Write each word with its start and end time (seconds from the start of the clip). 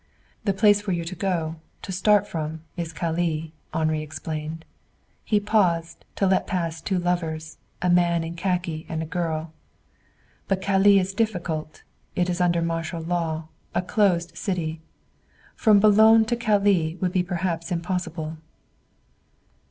"The 0.45 0.51
place 0.53 0.81
for 0.81 0.93
you 0.93 1.05
to 1.05 1.13
go, 1.15 1.57
to 1.83 1.91
start 1.91 2.27
from, 2.27 2.63
is 2.75 2.91
Calais," 2.91 3.51
Henri 3.71 4.01
explained. 4.01 4.65
He 5.23 5.39
paused, 5.39 6.05
to 6.15 6.25
let 6.25 6.47
pass 6.47 6.81
two 6.81 6.97
lovers, 6.97 7.59
a 7.83 7.89
man 7.91 8.23
in 8.23 8.35
khaki 8.35 8.87
and 8.89 9.03
a 9.03 9.05
girl. 9.05 9.53
"But 10.47 10.59
Calais 10.59 10.97
is 10.97 11.13
difficult. 11.13 11.83
It 12.15 12.31
is 12.31 12.41
under 12.41 12.63
martial 12.63 13.03
law 13.03 13.49
a 13.75 13.83
closed 13.83 14.35
city. 14.35 14.81
From 15.55 15.79
Boulogne 15.79 16.25
to 16.25 16.35
Calais 16.35 16.95
would 16.99 17.11
be 17.11 17.21
perhaps 17.21 17.71
impossible." 17.71 18.37